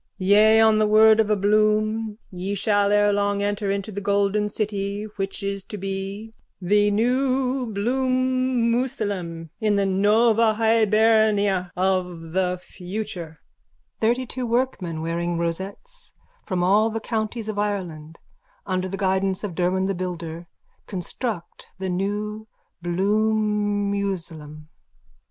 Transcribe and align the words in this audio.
Yea, 0.17 0.59
on 0.59 0.79
the 0.79 0.87
word 0.87 1.19
of 1.19 1.29
a 1.29 1.35
Bloom, 1.35 2.17
ye 2.31 2.55
shall 2.55 2.91
ere 2.91 3.13
long 3.13 3.43
enter 3.43 3.69
into 3.69 3.91
the 3.91 4.01
golden 4.01 4.49
city 4.49 5.03
which 5.17 5.43
is 5.43 5.63
to 5.63 5.77
be, 5.77 6.33
the 6.59 6.89
new 6.89 7.67
Bloomusalem 7.71 9.51
in 9.59 9.75
the 9.75 9.85
Nova 9.85 10.55
Hibernia 10.55 11.71
of 11.77 12.31
the 12.31 12.57
future. 12.59 13.41
_(Thirtytwo 14.01 14.47
workmen, 14.49 15.03
wearing 15.03 15.37
rosettes, 15.37 16.13
from 16.47 16.63
all 16.63 16.89
the 16.89 16.99
counties 16.99 17.47
of 17.47 17.59
Ireland, 17.59 18.17
under 18.65 18.89
the 18.89 18.97
guidance 18.97 19.43
of 19.43 19.53
Derwan 19.53 19.85
the 19.85 19.93
builder, 19.93 20.47
construct 20.87 21.67
the 21.77 21.89
new 21.89 22.47
Bloomusalem. 22.83 24.67